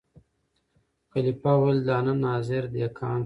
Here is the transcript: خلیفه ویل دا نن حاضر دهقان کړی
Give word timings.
خلیفه 1.11 1.51
ویل 1.61 1.79
دا 1.89 1.97
نن 2.05 2.19
حاضر 2.29 2.63
دهقان 2.73 3.17
کړی 3.17 3.19